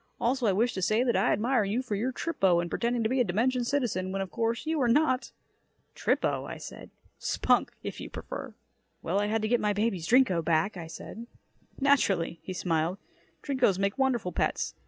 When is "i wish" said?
0.47-0.73